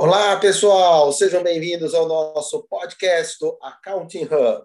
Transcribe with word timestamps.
Olá, 0.00 0.36
pessoal, 0.36 1.12
sejam 1.12 1.42
bem-vindos 1.42 1.92
ao 1.92 2.06
nosso 2.06 2.62
podcast 2.68 3.36
do 3.40 3.58
Accounting 3.60 4.26
Hub. 4.26 4.64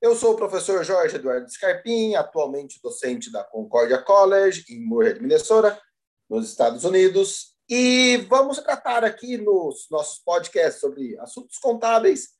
Eu 0.00 0.16
sou 0.16 0.32
o 0.32 0.36
professor 0.36 0.82
Jorge 0.82 1.16
Eduardo 1.16 1.46
Scarpim, 1.52 2.14
atualmente 2.14 2.80
docente 2.82 3.30
da 3.30 3.44
Concordia 3.44 3.98
College, 3.98 4.64
em 4.70 4.82
Moorhead, 4.82 5.20
Minnesota, 5.20 5.78
nos 6.26 6.48
Estados 6.48 6.84
Unidos, 6.84 7.54
e 7.68 8.16
vamos 8.30 8.60
tratar 8.60 9.04
aqui 9.04 9.36
nos 9.36 9.88
nossos 9.90 10.20
podcasts 10.24 10.80
sobre 10.80 11.18
assuntos 11.18 11.58
contábeis 11.58 12.30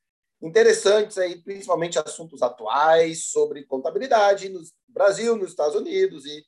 interessantes, 0.41 1.19
aí, 1.19 1.39
principalmente 1.39 1.99
assuntos 1.99 2.41
atuais 2.41 3.25
sobre 3.25 3.63
contabilidade 3.63 4.49
no 4.49 4.59
Brasil, 4.87 5.37
nos 5.37 5.51
Estados 5.51 5.75
Unidos 5.75 6.25
e, 6.25 6.43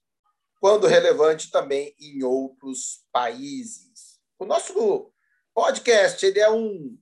quando 0.59 0.87
relevante, 0.87 1.51
também 1.51 1.93
em 1.99 2.23
outros 2.23 3.05
países. 3.11 4.17
O 4.39 4.45
nosso 4.45 5.13
podcast, 5.55 6.23
ele 6.25 6.41
é 6.41 6.51
um 6.51 6.97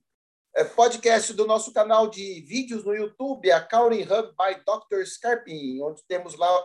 é, 0.54 0.62
podcast 0.62 1.32
do 1.32 1.44
nosso 1.44 1.72
canal 1.72 2.08
de 2.08 2.40
vídeos 2.42 2.84
no 2.84 2.94
YouTube, 2.94 3.50
a 3.50 3.56
Accounting 3.56 4.02
Hub 4.02 4.32
by 4.38 4.62
Dr. 4.64 5.04
Scarpin, 5.04 5.82
onde 5.82 6.04
temos 6.06 6.36
lá 6.36 6.64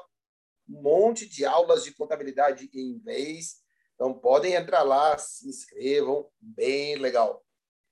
um 0.70 0.84
monte 0.84 1.28
de 1.28 1.44
aulas 1.46 1.84
de 1.84 1.92
contabilidade 1.92 2.70
em 2.72 2.92
inglês. 2.92 3.56
Então, 3.96 4.14
podem 4.14 4.54
entrar 4.54 4.84
lá, 4.84 5.18
se 5.18 5.50
inscrevam, 5.50 6.30
bem 6.40 6.96
legal. 6.98 7.44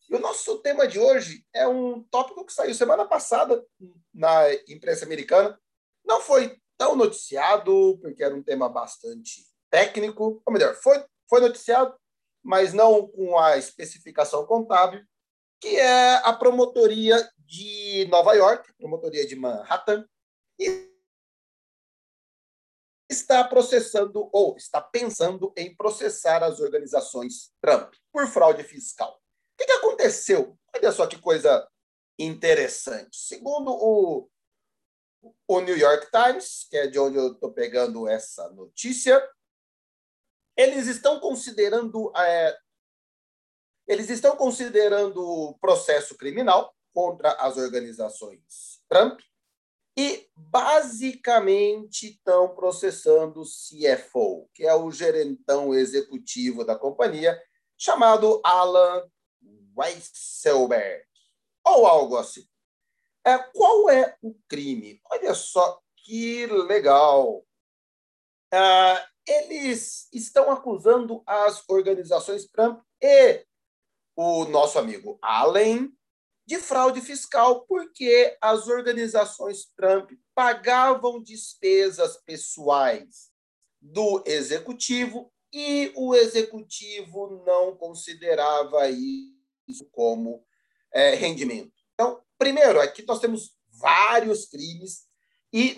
E 0.08 0.16
o 0.16 0.20
nosso 0.20 0.60
tema 0.60 0.88
de 0.88 1.00
hoje 1.00 1.44
é 1.52 1.68
um 1.68 2.04
tópico 2.04 2.46
que 2.46 2.54
saiu 2.54 2.76
semana 2.76 3.04
passada 3.04 3.66
na 4.14 4.54
imprensa 4.70 5.06
americana. 5.06 5.60
Não 6.06 6.22
foi 6.22 6.56
tão 6.78 6.96
noticiado, 6.96 7.98
porque 8.00 8.24
era 8.24 8.36
um 8.36 8.44
tema 8.44 8.70
bastante 8.70 9.44
técnico, 9.72 10.40
ou 10.46 10.54
melhor, 10.54 10.76
foi, 10.76 11.04
foi 11.28 11.42
noticiado, 11.42 11.98
mas 12.48 12.72
não 12.72 13.06
com 13.06 13.38
a 13.38 13.58
especificação 13.58 14.46
contábil, 14.46 15.06
que 15.60 15.76
é 15.76 16.16
a 16.24 16.32
promotoria 16.32 17.30
de 17.40 18.08
Nova 18.10 18.34
York, 18.36 18.74
promotoria 18.76 19.28
de 19.28 19.36
Manhattan, 19.36 20.08
e 20.58 20.90
está 23.10 23.44
processando 23.44 24.30
ou 24.32 24.56
está 24.56 24.80
pensando 24.80 25.54
em 25.58 25.76
processar 25.76 26.42
as 26.42 26.62
organizações 26.62 27.52
Trump 27.60 27.94
por 28.14 28.26
fraude 28.28 28.64
fiscal. 28.64 29.12
O 29.14 29.58
que, 29.58 29.66
que 29.66 29.72
aconteceu? 29.74 30.58
Olha 30.74 30.92
só 30.94 31.06
que 31.06 31.20
coisa 31.20 31.68
interessante. 32.18 33.18
Segundo 33.18 33.72
o, 33.72 34.30
o 35.50 35.60
New 35.60 35.78
York 35.78 36.08
Times, 36.12 36.66
que 36.70 36.78
é 36.78 36.88
de 36.88 36.98
onde 36.98 37.18
eu 37.18 37.34
estou 37.34 37.52
pegando 37.52 38.08
essa 38.08 38.50
notícia, 38.52 39.22
eles 40.58 40.88
estão 40.88 41.20
considerando 41.20 42.12
é, 42.18 42.58
eles 43.88 44.10
estão 44.10 44.36
considerando 44.36 45.58
processo 45.62 46.18
criminal 46.18 46.76
contra 46.94 47.32
as 47.34 47.56
organizações 47.56 48.82
Trump 48.90 49.20
e 49.98 50.30
basicamente 50.36 52.10
estão 52.10 52.54
processando 52.54 53.42
o 53.42 53.46
CFO, 53.46 54.48
que 54.54 54.64
é 54.64 54.76
o 54.76 54.92
gerentão 54.92 55.74
executivo 55.74 56.64
da 56.64 56.76
companhia, 56.76 57.42
chamado 57.76 58.40
Alan 58.44 59.10
Weisselberg, 59.76 61.04
ou 61.66 61.88
algo 61.88 62.18
assim. 62.18 62.48
É, 63.26 63.40
qual 63.40 63.90
é 63.90 64.16
o 64.22 64.36
crime? 64.48 65.02
Olha 65.10 65.34
só 65.34 65.82
que 65.98 66.46
legal. 66.46 67.44
Ah, 68.54 69.08
eles 69.28 70.08
estão 70.14 70.50
acusando 70.52 71.22
as 71.26 71.64
organizações 71.68 72.48
Trump 72.48 72.82
e 73.02 73.46
o 74.16 74.46
nosso 74.46 74.80
amigo 74.80 75.20
Allen 75.22 75.92
de 76.48 76.58
fraude 76.60 77.02
fiscal, 77.02 77.66
porque 77.68 78.38
as 78.42 78.68
organizações 78.68 79.66
Trump 79.76 80.12
pagavam 80.34 81.22
despesas 81.22 82.16
pessoais 82.24 83.30
do 83.82 84.24
executivo 84.26 85.32
e 85.52 85.92
o 85.94 86.16
executivo 86.16 87.44
não 87.46 87.76
considerava 87.76 88.90
isso 88.90 89.86
como 89.92 90.42
é, 90.94 91.16
rendimento. 91.16 91.74
Então, 91.94 92.24
primeiro, 92.38 92.80
aqui 92.80 93.06
nós 93.06 93.20
temos 93.20 93.58
vários 93.68 94.46
crimes 94.46 95.06
e 95.52 95.76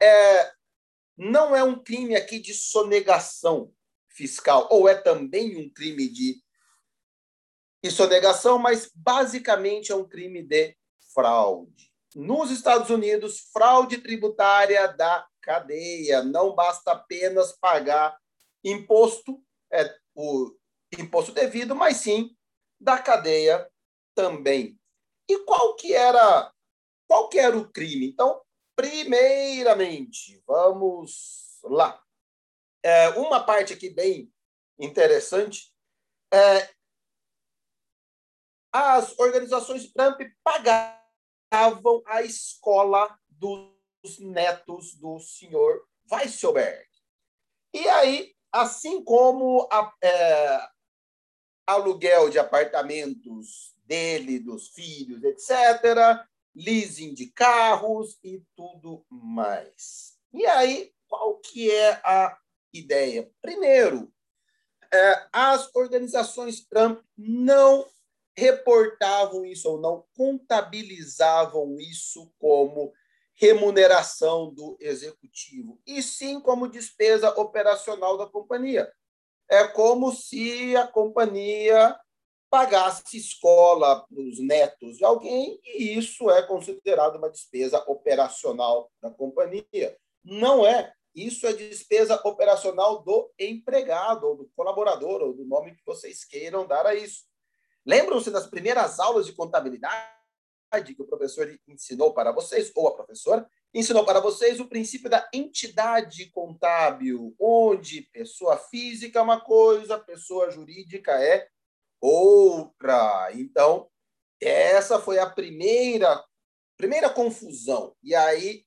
é, 0.00 0.52
não 1.20 1.54
é 1.54 1.62
um 1.62 1.78
crime 1.78 2.16
aqui 2.16 2.38
de 2.38 2.54
sonegação 2.54 3.70
fiscal, 4.08 4.66
ou 4.70 4.88
é 4.88 4.94
também 4.94 5.54
um 5.58 5.68
crime 5.68 6.08
de 6.08 6.42
sonegação, 7.90 8.58
mas 8.58 8.90
basicamente 8.94 9.92
é 9.92 9.94
um 9.94 10.08
crime 10.08 10.42
de 10.42 10.74
fraude. 11.12 11.92
Nos 12.14 12.50
Estados 12.50 12.88
Unidos, 12.88 13.50
fraude 13.52 13.98
tributária 13.98 14.88
da 14.88 15.28
cadeia. 15.42 16.24
Não 16.24 16.54
basta 16.54 16.92
apenas 16.92 17.52
pagar 17.52 18.18
imposto, 18.64 19.44
é, 19.70 19.94
o 20.14 20.50
imposto 20.98 21.32
devido, 21.32 21.74
mas 21.74 21.98
sim 21.98 22.34
da 22.80 22.98
cadeia 22.98 23.70
também. 24.14 24.80
E 25.28 25.38
qual 25.40 25.76
que 25.76 25.92
era 25.92 26.50
qual 27.06 27.28
que 27.28 27.38
era 27.38 27.58
o 27.58 27.70
crime? 27.70 28.06
Então, 28.08 28.40
Primeiramente, 28.80 30.42
vamos 30.46 31.60
lá. 31.64 32.02
É, 32.82 33.10
uma 33.10 33.44
parte 33.44 33.74
aqui 33.74 33.90
bem 33.90 34.32
interessante 34.78 35.70
é 36.32 36.66
as 38.72 39.18
organizações 39.18 39.92
Trump 39.92 40.22
pagavam 40.42 42.02
a 42.06 42.22
escola 42.22 43.20
dos 43.28 44.18
netos 44.18 44.94
do 44.94 45.20
senhor 45.20 45.86
Weisselberg. 46.10 46.88
E 47.74 47.86
aí, 47.86 48.34
assim 48.50 49.04
como 49.04 49.68
a, 49.70 49.92
é, 50.02 50.68
aluguel 51.66 52.30
de 52.30 52.38
apartamentos 52.38 53.76
dele, 53.84 54.38
dos 54.38 54.68
filhos, 54.68 55.22
etc., 55.22 56.29
leasing 56.54 57.14
de 57.14 57.26
carros 57.26 58.18
e 58.22 58.42
tudo 58.56 59.04
mais. 59.08 60.18
E 60.32 60.46
aí, 60.46 60.92
qual 61.08 61.38
que 61.38 61.70
é 61.70 62.00
a 62.04 62.38
ideia? 62.72 63.30
Primeiro, 63.40 64.12
é, 64.92 65.26
as 65.32 65.74
organizações 65.74 66.66
Trump 66.66 67.00
não 67.16 67.86
reportavam 68.36 69.44
isso 69.44 69.68
ou 69.68 69.80
não 69.80 70.04
contabilizavam 70.14 71.78
isso 71.78 72.32
como 72.38 72.92
remuneração 73.34 74.52
do 74.52 74.76
executivo, 74.78 75.80
e 75.86 76.02
sim 76.02 76.38
como 76.40 76.68
despesa 76.68 77.30
operacional 77.30 78.18
da 78.18 78.26
companhia. 78.26 78.92
É 79.48 79.66
como 79.66 80.12
se 80.12 80.76
a 80.76 80.86
companhia 80.86 81.98
pagasse 82.50 83.16
escola 83.16 84.04
para 84.06 84.20
os 84.20 84.40
netos 84.40 84.96
de 84.96 85.04
alguém, 85.04 85.60
e 85.64 85.96
isso 85.96 86.28
é 86.28 86.42
considerado 86.42 87.16
uma 87.16 87.30
despesa 87.30 87.78
operacional 87.86 88.90
da 89.00 89.10
companhia. 89.10 89.96
Não 90.24 90.66
é. 90.66 90.92
Isso 91.14 91.46
é 91.46 91.52
despesa 91.52 92.20
operacional 92.24 93.02
do 93.02 93.30
empregado, 93.38 94.26
ou 94.26 94.36
do 94.36 94.50
colaborador, 94.56 95.22
ou 95.22 95.32
do 95.32 95.44
nome 95.44 95.74
que 95.74 95.82
vocês 95.86 96.24
queiram 96.24 96.66
dar 96.66 96.86
a 96.86 96.94
isso. 96.94 97.24
Lembram-se 97.86 98.30
das 98.30 98.46
primeiras 98.46 98.98
aulas 98.98 99.26
de 99.26 99.32
contabilidade 99.32 100.10
que 100.94 101.02
o 101.02 101.06
professor 101.06 101.52
ensinou 101.66 102.12
para 102.12 102.32
vocês, 102.32 102.70
ou 102.74 102.88
a 102.88 102.94
professora 102.94 103.48
ensinou 103.72 104.04
para 104.04 104.20
vocês 104.20 104.60
o 104.60 104.68
princípio 104.68 105.08
da 105.08 105.28
entidade 105.32 106.30
contábil, 106.30 107.34
onde 107.38 108.02
pessoa 108.12 108.56
física 108.56 109.18
é 109.18 109.22
uma 109.22 109.40
coisa, 109.40 109.98
pessoa 109.98 110.50
jurídica 110.50 111.12
é 111.12 111.48
outra. 112.00 113.30
Então, 113.34 113.90
essa 114.40 115.00
foi 115.00 115.18
a 115.18 115.28
primeira 115.28 116.24
primeira 116.76 117.10
confusão. 117.10 117.94
E 118.02 118.14
aí 118.14 118.64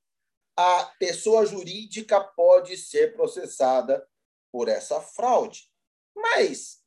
a 0.55 0.85
pessoa 0.99 1.47
jurídica 1.47 2.23
pode 2.23 2.77
ser 2.77 3.15
processada 3.15 4.07
por 4.51 4.67
essa 4.69 5.01
fraude. 5.01 5.67
Mas 6.15 6.83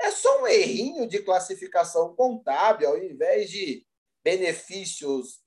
é 0.00 0.10
só 0.10 0.42
um 0.42 0.48
errinho 0.48 1.06
de 1.06 1.22
classificação 1.22 2.16
contábil, 2.16 2.88
ao 2.88 2.98
invés 2.98 3.50
de 3.50 3.86
benefícios 4.24 5.44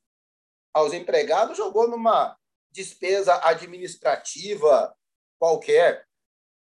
aos 0.73 0.93
empregados, 0.93 1.57
jogou 1.57 1.89
numa 1.89 2.37
despesa 2.71 3.41
administrativa 3.43 4.95
qualquer. 5.37 6.06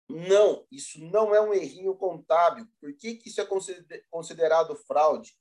Não, 0.08 0.66
isso 0.70 1.02
não 1.02 1.34
é 1.34 1.40
um 1.40 1.54
errinho 1.54 1.94
contábil. 1.96 2.66
Por 2.80 2.94
que, 2.94 3.14
que 3.16 3.28
isso 3.28 3.40
é 3.40 3.48
considerado 4.10 4.76
fraude? 4.76 5.34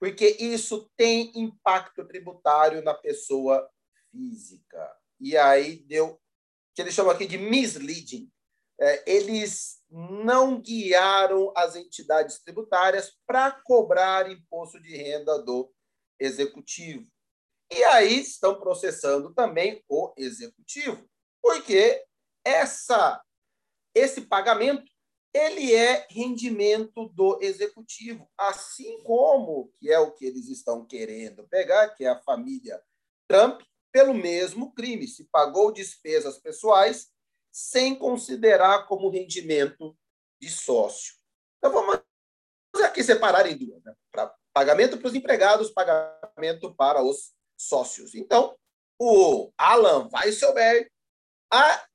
Porque 0.00 0.36
isso 0.40 0.90
tem 0.96 1.32
impacto 1.34 2.06
tributário 2.06 2.82
na 2.82 2.94
pessoa 2.94 3.68
física. 4.10 4.96
E 5.20 5.36
aí 5.36 5.76
deu, 5.76 6.20
que 6.74 6.82
eles 6.82 6.94
chamam 6.94 7.12
aqui 7.12 7.26
de 7.26 7.38
misleading. 7.38 8.30
é, 8.80 9.02
eles 9.10 9.82
não 9.90 10.60
guiaram 10.60 11.52
as 11.56 11.74
entidades 11.74 12.38
tributárias 12.38 13.16
para 13.26 13.50
cobrar 13.50 14.30
imposto 14.30 14.80
de 14.80 14.96
renda 14.96 15.38
do 15.42 15.72
executivo. 16.20 17.06
E 17.70 17.82
aí 17.84 18.20
estão 18.20 18.58
processando 18.58 19.34
também 19.34 19.84
o 19.88 20.12
executivo, 20.16 21.08
porque 21.42 22.04
essa 22.44 23.22
esse 23.98 24.22
pagamento 24.22 24.90
ele 25.34 25.74
é 25.74 26.06
rendimento 26.10 27.08
do 27.10 27.38
executivo, 27.42 28.28
assim 28.36 29.02
como 29.02 29.70
que 29.78 29.90
é 29.90 29.98
o 29.98 30.12
que 30.12 30.24
eles 30.24 30.48
estão 30.48 30.86
querendo 30.86 31.46
pegar, 31.48 31.88
que 31.90 32.04
é 32.04 32.08
a 32.08 32.22
família 32.22 32.82
Trump, 33.28 33.60
pelo 33.92 34.14
mesmo 34.14 34.72
crime, 34.72 35.06
se 35.06 35.24
pagou 35.24 35.72
despesas 35.72 36.38
pessoais 36.38 37.10
sem 37.52 37.94
considerar 37.94 38.86
como 38.86 39.10
rendimento 39.10 39.96
de 40.40 40.48
sócio. 40.48 41.14
Então 41.58 41.72
vamos 41.72 42.02
aqui 42.82 43.02
separar 43.02 43.46
em 43.46 43.56
duas, 43.56 43.82
né? 43.82 43.94
Para 44.10 44.34
pagamento 44.52 44.98
para 44.98 45.08
os 45.08 45.14
empregados, 45.14 45.70
pagamento 45.70 46.74
para 46.74 47.02
os 47.02 47.32
sócios. 47.56 48.14
Então, 48.14 48.56
o 49.00 49.52
Alan 49.56 50.08
Weisselberg, 50.12 50.90
a 51.52 51.86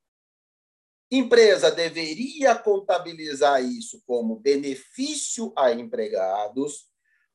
empresa 1.17 1.69
deveria 1.69 2.55
contabilizar 2.55 3.63
isso 3.63 4.01
como 4.05 4.39
benefício 4.39 5.53
a 5.55 5.71
empregados. 5.71 6.87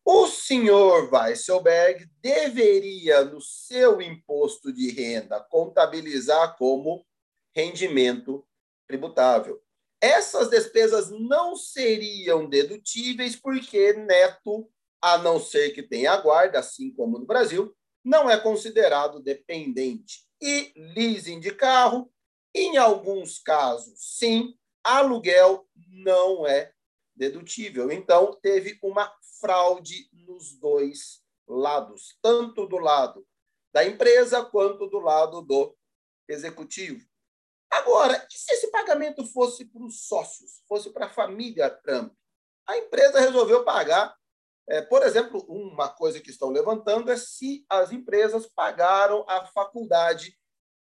O 0.04 0.26
senhor 0.26 1.12
Weisselberg 1.12 2.10
deveria, 2.20 3.24
no 3.24 3.40
seu 3.40 4.00
imposto 4.00 4.72
de 4.72 4.90
renda, 4.90 5.38
contabilizar 5.38 6.56
como 6.56 7.06
rendimento 7.54 8.44
tributável. 8.86 9.60
Essas 10.00 10.48
despesas 10.48 11.10
não 11.10 11.54
seriam 11.54 12.48
dedutíveis 12.48 13.36
porque 13.36 13.92
neto, 13.92 14.68
a 15.00 15.18
não 15.18 15.38
ser 15.38 15.70
que 15.70 15.82
tenha 15.82 16.16
guarda, 16.16 16.58
assim 16.58 16.92
como 16.92 17.18
no 17.18 17.26
Brasil, 17.26 17.72
não 18.04 18.30
é 18.30 18.38
considerado 18.38 19.20
dependente. 19.20 20.26
E 20.40 20.72
leasing 20.96 21.38
de 21.38 21.50
carro, 21.52 22.10
em 22.54 22.76
alguns 22.76 23.38
casos, 23.38 23.98
sim, 23.98 24.54
aluguel 24.82 25.68
não 25.74 26.46
é 26.46 26.72
dedutível. 27.14 27.90
Então, 27.90 28.38
teve 28.40 28.78
uma 28.82 29.12
fraude 29.40 30.08
nos 30.12 30.58
dois 30.58 31.22
lados, 31.46 32.18
tanto 32.22 32.66
do 32.66 32.78
lado 32.78 33.26
da 33.72 33.84
empresa 33.84 34.44
quanto 34.44 34.86
do 34.86 34.98
lado 34.98 35.42
do 35.42 35.76
executivo. 36.28 37.06
Agora, 37.70 38.26
e 38.30 38.38
se 38.38 38.52
esse 38.52 38.70
pagamento 38.70 39.24
fosse 39.26 39.64
para 39.64 39.82
os 39.82 40.06
sócios, 40.06 40.62
fosse 40.66 40.90
para 40.90 41.06
a 41.06 41.10
família 41.10 41.68
Trump? 41.70 42.12
A 42.66 42.78
empresa 42.78 43.20
resolveu 43.20 43.64
pagar. 43.64 44.16
É, 44.68 44.82
por 44.82 45.02
exemplo, 45.02 45.44
uma 45.48 45.88
coisa 45.88 46.20
que 46.20 46.30
estão 46.30 46.50
levantando 46.50 47.10
é 47.10 47.16
se 47.16 47.64
as 47.68 47.90
empresas 47.90 48.46
pagaram 48.46 49.24
a 49.28 49.46
faculdade 49.46 50.37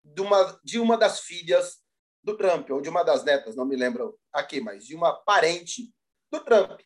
de 0.05 0.21
uma, 0.21 0.61
de 0.65 0.79
uma 0.79 0.97
das 0.97 1.21
filhas 1.21 1.79
do 2.23 2.37
Trump, 2.37 2.71
ou 2.71 2.81
de 2.81 2.89
uma 2.89 3.03
das 3.03 3.25
netas, 3.25 3.57
não 3.57 3.65
me 3.65 3.77
lembro 3.77 4.19
aqui, 4.33 4.61
mas 4.61 4.87
de 4.87 4.95
uma 4.95 5.13
parente 5.13 5.93
do 6.31 6.41
Trump. 6.45 6.81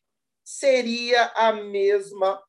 Seria 0.45 1.27
a 1.35 1.53
mesma 1.53 2.43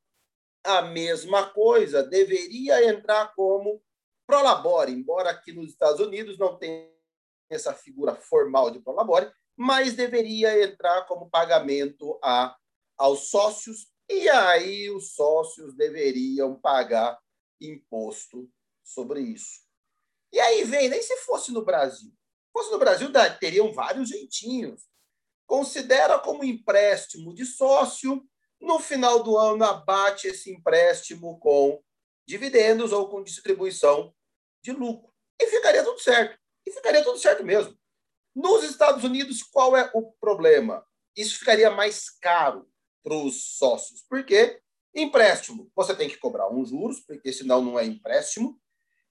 a 0.66 0.82
mesma 0.82 1.48
coisa, 1.52 2.02
deveria 2.02 2.90
entrar 2.90 3.32
como 3.36 3.82
prolabore, 4.26 4.92
embora 4.92 5.30
aqui 5.30 5.54
nos 5.54 5.70
Estados 5.70 6.02
Unidos 6.02 6.40
não 6.40 6.58
tenha 6.58 6.90
essa 7.50 7.72
figura 7.72 8.16
formal 8.16 8.72
de 8.72 8.80
prolabore, 8.80 9.32
mas 9.56 9.94
deveria 9.94 10.64
entrar 10.64 11.06
como 11.06 11.30
pagamento 11.30 12.20
a, 12.24 12.58
aos 12.98 13.30
sócios, 13.30 13.92
e 14.10 14.28
aí 14.28 14.90
os 14.90 15.14
sócios 15.14 15.76
deveriam 15.76 16.60
pagar 16.60 17.20
imposto 17.62 18.50
sobre 18.84 19.22
isso. 19.22 19.65
E 20.36 20.40
aí 20.42 20.66
vem, 20.66 20.90
nem 20.90 21.02
se 21.02 21.16
fosse 21.20 21.54
no 21.54 21.64
Brasil. 21.64 22.10
Se 22.10 22.52
fosse 22.52 22.70
no 22.70 22.78
Brasil, 22.78 23.10
teriam 23.40 23.72
vários 23.72 24.10
jeitinhos. 24.10 24.84
Considera 25.48 26.20
como 26.20 26.44
empréstimo 26.44 27.34
de 27.34 27.46
sócio, 27.46 28.22
no 28.60 28.78
final 28.78 29.24
do 29.24 29.38
ano 29.38 29.64
abate 29.64 30.28
esse 30.28 30.52
empréstimo 30.52 31.40
com 31.40 31.82
dividendos 32.28 32.92
ou 32.92 33.08
com 33.08 33.24
distribuição 33.24 34.14
de 34.62 34.74
lucro. 34.74 35.10
E 35.42 35.48
ficaria 35.48 35.86
tudo 35.86 36.00
certo 36.00 36.38
e 36.68 36.72
ficaria 36.72 37.02
tudo 37.02 37.18
certo 37.18 37.42
mesmo. 37.42 37.74
Nos 38.36 38.62
Estados 38.66 39.06
Unidos, 39.06 39.42
qual 39.42 39.78
é 39.78 39.90
o 39.94 40.12
problema? 40.20 40.86
Isso 41.16 41.40
ficaria 41.40 41.72
mais 41.72 42.10
caro 42.10 42.70
para 43.02 43.16
os 43.16 43.58
sócios. 43.58 44.02
Por 44.02 44.26
quê? 44.26 44.62
Empréstimo, 44.94 45.72
você 45.74 45.96
tem 45.96 46.10
que 46.10 46.18
cobrar 46.18 46.50
uns 46.50 46.72
juros, 46.72 47.00
porque 47.00 47.32
senão 47.32 47.62
não 47.62 47.80
é 47.80 47.86
empréstimo. 47.86 48.60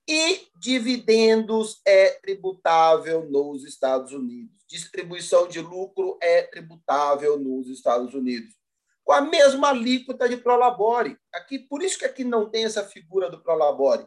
E 0.06 0.48
dividendos 0.56 1.80
é 1.86 2.10
tributável 2.10 3.28
nos 3.28 3.64
Estados 3.64 4.12
Unidos. 4.12 4.64
Distribuição 4.68 5.48
de 5.48 5.60
lucro 5.60 6.18
é 6.20 6.42
tributável 6.42 7.38
nos 7.38 7.68
Estados 7.68 8.14
Unidos. 8.14 8.54
Com 9.02 9.12
a 9.12 9.20
mesma 9.20 9.68
alíquota 9.68 10.28
de 10.28 10.36
Prolabore. 10.36 11.16
Aqui, 11.32 11.58
por 11.58 11.82
isso 11.82 11.98
que 11.98 12.04
aqui 12.04 12.24
não 12.24 12.50
tem 12.50 12.64
essa 12.64 12.84
figura 12.84 13.30
do 13.30 13.42
Prolabore 13.42 14.06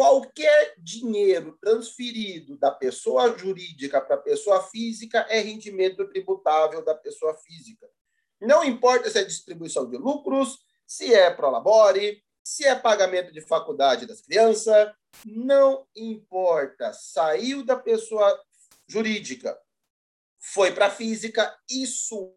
qualquer 0.00 0.74
dinheiro 0.78 1.58
transferido 1.60 2.56
da 2.56 2.70
pessoa 2.70 3.36
jurídica 3.36 4.00
para 4.00 4.14
a 4.14 4.20
pessoa 4.20 4.62
física 4.62 5.26
é 5.28 5.40
rendimento 5.40 6.08
tributável 6.08 6.82
da 6.82 6.94
pessoa 6.94 7.34
física. 7.34 7.86
Não 8.40 8.64
importa 8.64 9.10
se 9.10 9.18
é 9.18 9.24
distribuição 9.24 9.88
de 9.90 9.98
lucros, 9.98 10.58
se 10.86 11.12
é 11.12 11.30
prolabore, 11.30 12.24
se 12.50 12.64
é 12.64 12.74
pagamento 12.74 13.32
de 13.32 13.40
faculdade 13.40 14.06
das 14.06 14.20
crianças, 14.20 14.92
não 15.24 15.86
importa. 15.94 16.92
Saiu 16.92 17.64
da 17.64 17.76
pessoa 17.76 18.44
jurídica, 18.88 19.56
foi 20.36 20.72
para 20.72 20.86
a 20.86 20.90
física, 20.90 21.56
isso 21.70 22.34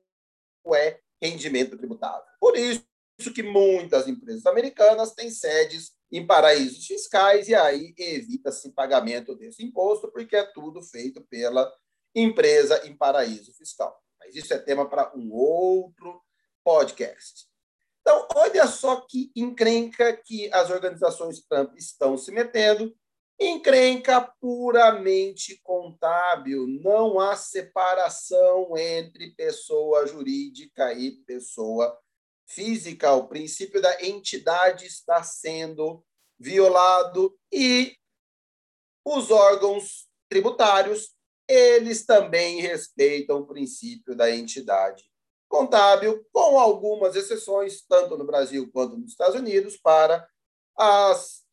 é 0.75 1.00
rendimento 1.19 1.75
tributável. 1.75 2.24
Por 2.39 2.56
isso 2.56 2.86
que 3.33 3.42
muitas 3.42 4.07
empresas 4.07 4.45
americanas 4.45 5.15
têm 5.15 5.31
sedes 5.31 5.94
em 6.12 6.27
paraísos 6.27 6.86
fiscais 6.86 7.50
e 7.50 7.56
aí 7.56 7.92
evita-se 7.98 8.71
pagamento 8.71 9.33
desse 9.33 9.63
imposto, 9.63 10.12
porque 10.12 10.36
é 10.36 10.44
tudo 10.44 10.83
feito 10.83 11.24
pela 11.24 11.74
empresa 12.13 12.86
em 12.86 12.95
paraíso 12.95 13.51
fiscal. 13.56 14.00
Mas 14.19 14.36
isso 14.36 14.54
é 14.54 14.59
tema 14.59 14.88
para 14.88 15.12
um 15.18 15.33
outro 15.33 16.21
podcast. 16.63 17.51
Então, 18.04 18.28
olha 18.36 18.68
só 18.68 19.00
que 19.00 19.31
encrenca 19.33 20.12
que 20.14 20.52
as 20.54 20.69
organizações 20.69 21.40
Trump 21.40 21.74
estão 21.78 22.18
se 22.18 22.31
metendo. 22.31 22.94
Encrenca 23.40 24.22
puramente 24.42 25.57
contábil. 25.64 26.68
Não 26.68 27.18
há 27.18 27.38
separação 27.38 28.78
entre 28.78 29.31
pessoa 29.31 30.06
jurídica 30.06 30.92
e 30.94 31.12
pessoa 31.12 31.98
física, 32.45 33.14
o 33.14 33.28
princípio 33.30 33.81
da 33.81 34.06
entidade 34.06 34.86
está 34.86 35.24
sendo 35.24 36.04
violado 36.38 37.33
e 37.52 37.95
os 39.06 39.31
órgãos 39.31 40.10
tributários, 40.30 41.16
eles 41.48 42.06
também 42.06 42.60
respeitam 42.60 43.40
o 43.40 43.48
princípio 43.48 44.14
da 44.14 44.30
entidade 44.30 45.13
contábil, 45.54 46.26
com 46.31 46.60
algumas 46.60 47.16
exceções, 47.16 47.81
tanto 47.88 48.18
no 48.18 48.26
Brasil 48.26 48.69
quanto 48.72 48.98
nos 48.98 49.12
Estados 49.12 49.36
Unidos, 49.36 49.78
para 49.78 50.28
as 50.76 51.44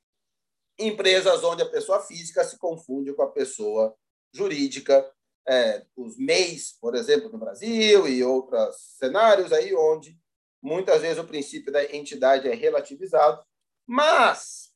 empresas 0.79 1.45
onde 1.45 1.63
a 1.63 1.69
pessoa 1.69 2.01
física 2.01 2.43
se 2.45 2.59
confunde 2.59 3.13
com 3.13 3.23
a 3.23 3.31
pessoa 3.31 3.95
jurídica, 4.33 5.11
é, 5.47 5.85
os 5.97 6.17
MEIs, 6.17 6.77
por 6.81 6.95
exemplo, 6.95 7.29
no 7.31 7.39
Brasil 7.39 8.09
e 8.09 8.23
outros 8.23 8.77
cenários 8.99 9.53
aí 9.53 9.75
onde 9.75 10.19
Muitas 10.63 11.01
vezes 11.01 11.19
o 11.19 11.27
princípio 11.27 11.73
da 11.73 11.85
entidade 11.85 12.47
é 12.47 12.55
relativizado, 12.55 13.43
mas 13.87 14.71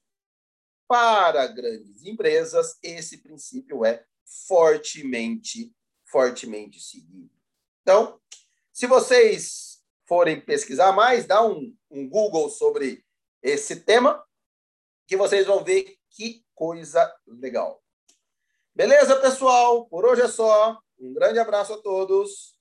para 0.89 1.47
grandes 1.47 2.03
empresas 2.05 2.79
esse 2.83 3.19
princípio 3.19 3.85
é 3.85 4.05
fortemente, 4.49 5.75
fortemente 6.07 6.81
seguido. 6.81 7.31
Então, 7.83 8.19
se 8.75 8.89
vocês 8.89 9.81
forem 10.05 10.41
pesquisar 10.41 10.91
mais, 10.91 11.27
dá 11.27 11.47
um, 11.47 11.73
um 11.89 12.09
Google 12.09 12.51
sobre 12.51 13.05
esse 13.41 13.77
tema, 13.77 14.23
que 15.07 15.17
vocês 15.17 15.47
vão 15.47 15.63
ver 15.63 15.97
que 16.11 16.45
coisa 16.57 17.15
legal. 17.25 17.81
Beleza, 18.75 19.15
pessoal? 19.21 19.87
Por 19.87 20.05
hoje 20.05 20.23
é 20.23 20.29
só. 20.29 20.77
Um 20.99 21.15
grande 21.15 21.39
abraço 21.39 21.73
a 21.75 21.81
todos. 21.81 22.54